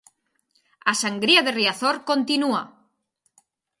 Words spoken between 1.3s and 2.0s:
de Riazor